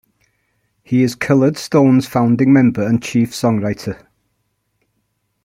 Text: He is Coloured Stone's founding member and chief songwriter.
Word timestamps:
He 0.81 1.03
is 1.03 1.13
Coloured 1.13 1.57
Stone's 1.59 2.07
founding 2.07 2.51
member 2.51 2.81
and 2.81 3.03
chief 3.03 3.29
songwriter. 3.33 4.07